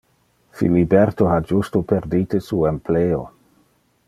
[0.59, 3.23] Filiberto ha justo perdite su empleo.